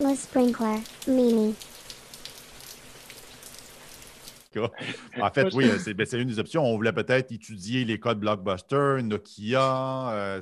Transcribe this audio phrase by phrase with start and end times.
[0.00, 1.54] Le sprinkler, Mimi.
[5.20, 6.64] En fait, oui, ben, c'est une des options.
[6.64, 10.10] On voulait peut-être étudier les codes Blockbuster, Nokia.
[10.10, 10.40] Euh,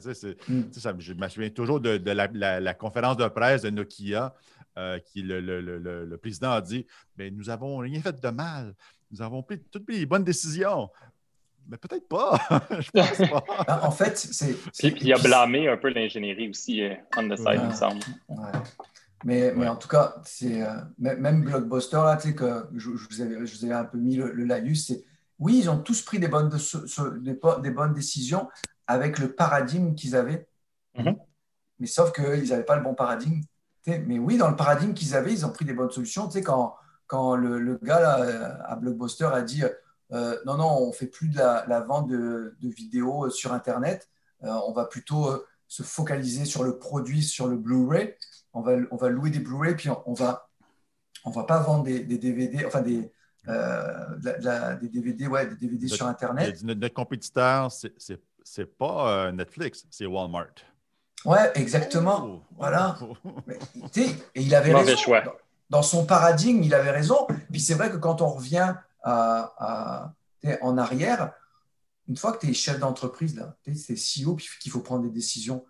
[0.48, 0.62] mm.
[0.98, 4.34] je me souviens toujours de, la, conférence de presse de Nokia,
[4.78, 6.86] euh, qui le, président a dit
[7.16, 8.74] mais ben, Nous n'avons rien fait de mal.
[9.10, 10.88] Nous avons pris toutes les bonnes décisions.
[11.68, 12.38] Mais peut-être pas.
[12.80, 13.44] je pense pas.
[13.66, 14.54] Ah, en fait, c'est.
[14.78, 18.00] Puis, il a blâmé un peu l'ingénierie aussi, euh, on the side, il me semble.
[19.24, 23.20] Mais, mais, en tout cas, c'est euh, même Blockbuster, là, tu sais, que je, vous
[23.20, 25.04] avais, je, vous avais, un peu mis le, le c'est
[25.38, 26.50] oui, ils ont tous pris des bonnes,
[27.20, 28.48] des, des bonnes décisions
[28.86, 30.48] avec le paradigme qu'ils avaient.
[30.96, 31.16] Mm-hmm.
[31.78, 33.40] Mais sauf qu'ils n'avaient pas le bon paradigme.
[33.86, 36.26] Mais oui, dans le paradigme qu'ils avaient, ils ont pris des bonnes solutions.
[36.26, 36.74] Tu sais, quand,
[37.06, 39.62] quand le, le gars là, à Blockbuster a dit
[40.12, 44.08] euh, non, non, on ne fait plus de la, vente de, de, vidéos sur Internet,
[44.42, 48.16] euh, on va plutôt se focaliser sur le produit, sur le Blu-ray
[48.52, 50.48] on va, on va louer des Blu-ray, puis on, va,
[51.24, 53.10] on va pas vendre des, DVD, enfin des,
[53.48, 56.62] euh, des DVD, ouais, des DVD sur Internet.
[56.62, 57.92] Notre, compétiteur, c'est,
[58.42, 60.54] c'est pas euh, Netflix, c'est Walmart.
[61.24, 62.24] Ouais, exactement.
[62.24, 62.42] Oh.
[62.56, 62.96] voilà.
[63.96, 64.96] et il avait raison.
[64.96, 65.22] Choix.
[65.68, 67.26] Dans, son paradigme, il avait raison.
[67.50, 70.12] Puis c'est vrai que quand on revient à,
[70.62, 71.32] en arrière,
[72.08, 73.42] une fois que tu es chef d'entreprise,
[73.74, 75.64] c'est CEO, puis qu'il faut prendre des décisions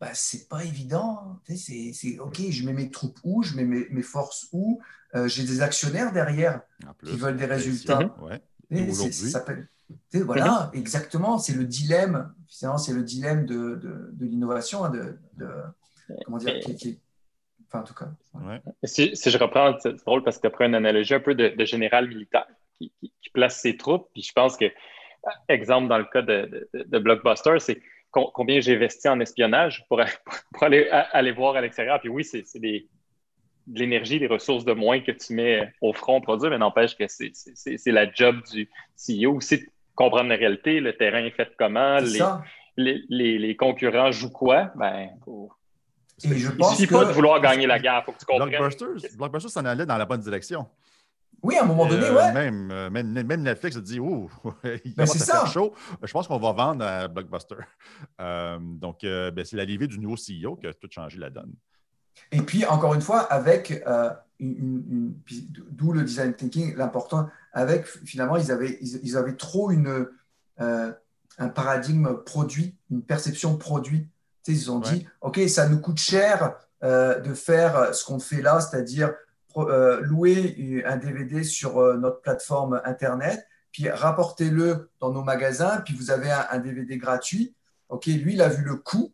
[0.00, 1.40] bah, c'est pas évident.
[1.54, 4.80] C'est OK, je mets mes troupes où, je mets mes, forces où.
[5.14, 6.62] Euh, j'ai des actionnaires derrière
[7.04, 7.98] qui veulent des résultats.
[8.22, 8.40] Ouais.
[10.22, 11.38] voilà, exactement.
[11.38, 12.32] C'est le dilemme.
[12.48, 13.74] C'est le dilemme de,
[14.12, 15.48] de, l'innovation, hein, de, de,
[16.24, 16.54] comment dire,
[17.68, 18.08] enfin en tout cas.
[18.84, 21.34] Si, si, je reprends, c'est drôle parce que tu as pris une analogie un peu
[21.34, 22.46] de, général militaire
[22.78, 24.08] qui, qui, place ses troupes.
[24.12, 24.64] Puis je pense que,
[25.48, 30.00] exemple dans le cas de, Blockbuster, c'est combien j'ai investi en espionnage pour,
[30.60, 32.00] aller, aller, voir à l'extérieur.
[32.00, 36.50] Puis oui, c'est de l'énergie, des ressources de moins que tu mets au front produit,
[36.50, 41.24] mais n'empêche que c'est la job du CEO aussi de comprendre la réalité, le terrain
[41.24, 41.98] est fait comment,
[42.76, 44.70] les, les, concurrents jouent quoi?
[44.74, 45.10] Ben,
[46.24, 49.08] Et je pense suffit pas de vouloir gagner la guerre, il faut que tu comprennes.
[49.16, 50.66] Blockbuster s'en allait dans la bonne direction.
[51.42, 54.30] Oui, à un moment donné, euh, Même, euh, même, même, Netflix a dit Ouh,
[54.84, 55.72] il ben, va chaud.
[56.02, 57.56] Je pense qu'on va vendre à Blockbuster.
[58.20, 61.52] Euh, donc, ben, c'est l'arrivée du nouveau CEO qui a tout changé la donne.
[62.32, 63.82] Et puis, encore une fois, avec
[64.38, 65.14] une,
[65.70, 70.06] d'où le design thinking, l'important, avec finalement, ils avaient, ils, avaient trop une,
[70.58, 74.06] un paradigme produit, une perception produit.
[74.44, 78.42] Tu sais, ils ont dit OK, ça nous coûte cher de faire ce qu'on fait
[78.42, 79.12] là, c'est-à-dire euh,
[80.02, 86.10] louer un DVD sur euh, notre plateforme Internet, puis rapportez-le dans nos magasins, puis vous
[86.10, 87.54] avez un, DVD gratuit.
[87.88, 89.12] OK, lui, il a vu le coût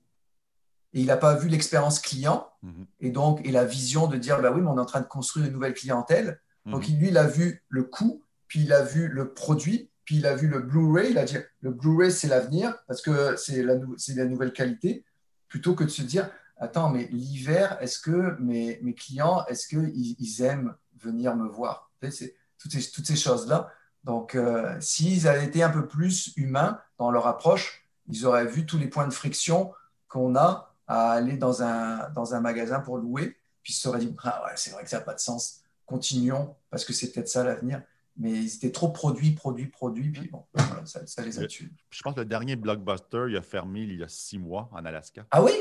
[0.95, 2.87] et il n'a pas vu l'expérience client mhm.
[3.01, 5.07] et donc et la vision de dire bah oui, mais on est en train de
[5.07, 6.41] construire une nouvelle clientèle.
[6.65, 6.73] Mhm.
[6.73, 10.27] Donc lui, il a vu le coût, puis il a vu le produit, puis il
[10.27, 11.11] a vu le Blu-ray.
[11.11, 15.05] Il a dit le Blu-ray, c'est l'avenir parce que c'est la, la nouvelle qualité,
[15.49, 20.17] plutôt que de se dire attends, mais l'hiver, est-ce que mes, mes clients, est-ce qu'ils
[20.19, 21.91] ils aiment venir me voir?
[22.11, 23.71] C'est toutes ces, toutes ces choses-là.
[24.05, 28.65] Donc, euh, s'ils avaient été un peu plus humains dans leur approche, ils auraient vu
[28.65, 29.73] tous les points de friction
[30.09, 33.99] qu'on a à aller dans un, dans un magasin pour louer, puis ils se seraient
[33.99, 37.11] dit, ah ouais, c'est vrai que ça n'a pas de sens, continuons, parce que c'est
[37.11, 37.83] peut-être ça l'avenir.
[38.19, 40.45] Mais ils étaient trop produits, produits, produits, puis bon,
[40.85, 41.69] ça, ça, les a tués.
[41.91, 44.85] Je pense que le dernier blockbuster, il a fermé il y a six mois en
[44.87, 45.27] Alaska.
[45.31, 45.53] Ah oui?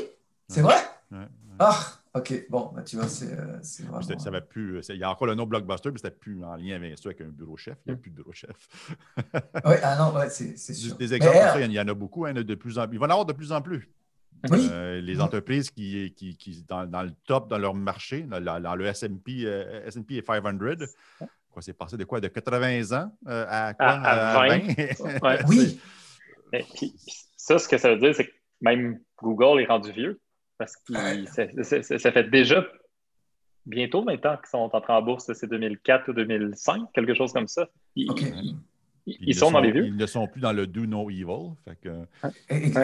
[0.48, 0.76] C'est vrai?
[1.58, 1.78] Ah,
[2.14, 2.46] ok.
[2.50, 3.58] Bon, bah, tu vois, c'est euh,
[3.88, 4.18] vraiment...
[4.18, 6.76] Ça va plus, il y a encore le nom Blockbuster, mais c'était plus en lien
[6.76, 7.78] avec, avec un bureau chef.
[7.86, 8.68] Il n'y a plus de bureau chef.
[9.16, 10.96] oui, ah non, ouais, c'est sûr.
[10.96, 12.26] Des exemples, ça, il y en a beaucoup.
[12.26, 13.90] Hein, de plus en, il va en avoir de plus en plus.
[14.50, 14.68] Oui?
[14.70, 18.86] Euh, les entreprises qui, qui, qui dans, dans, le top dans leur marché, dans, le
[18.86, 20.04] S&P euh, 500,
[21.50, 22.20] quoi, c'est passé de quoi?
[22.20, 25.44] De 80 ans euh, à, quoi, à, 20?
[25.48, 25.80] oui.
[27.36, 30.20] ça, ce que ça veut dire, c'est que même Google est rendu vieux.
[30.58, 30.94] Parce que
[31.98, 32.64] ça, fait déjà
[33.66, 37.68] bientôt maintenant qu'ils sont entrés en bourse, c'est 2004 ou 2005, quelque chose comme ça.
[37.94, 38.08] Ils,
[39.06, 39.86] ils, sont, dans les vieux.
[39.86, 41.54] Ils ne sont plus dans le do no evil.
[42.22, 42.30] Ah,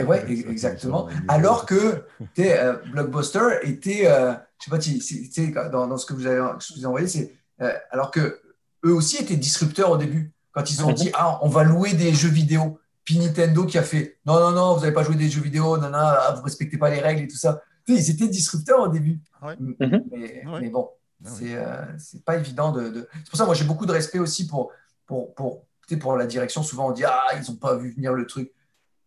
[0.06, 1.08] oui, exactement.
[1.26, 2.04] Alors que
[2.38, 6.40] euh, Blockbuster était, euh, je ne sais pas, dans, dans, ce que vous avez,
[6.76, 8.40] vous envoyé, c'est euh, alors que
[8.84, 10.32] eux aussi étaient disrupteurs au début.
[10.52, 12.78] Quand ils ont dit, ah, on va louer des jeux vidéo.
[13.04, 15.76] Puis Nintendo qui a fait non, non, non, vous n'avez pas joué des jeux vidéo,
[15.76, 17.60] non, non, ah, vous ne respectez pas les règles et tout ça.
[17.88, 19.20] ils étaient disrupteurs au début.
[19.42, 20.04] Mhm.
[20.12, 20.88] Mais, bon,
[21.24, 23.08] ah c'est euh, c'est pas évident de.
[23.12, 24.70] C'est pour ça, moi, j'ai beaucoup de respect aussi pour,
[25.06, 25.66] pour, pour,
[26.00, 26.62] pour la direction.
[26.62, 28.52] Souvent, on dit ah, ils n'ont pas vu venir le truc.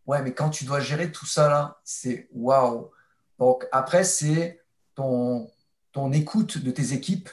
[0.06, 2.92] Ouais, mais quand tu dois gérer tout ça là, c'est waouh.
[3.39, 4.62] Donc après, c'est
[4.94, 5.50] ton,
[5.94, 7.30] ton écoute de tes équipes